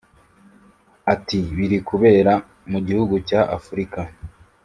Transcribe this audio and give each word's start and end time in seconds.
Ati” 1.13 1.39
Biri 1.55 1.77
kubera 1.89 2.33
mu 2.71 2.79
gihugu 2.87 3.15
cya 3.27 3.41
Afurika 3.57 3.99